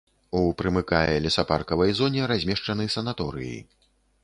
[0.37, 3.55] У прымыкае лесапаркавай зоне размешчаны санаторыі.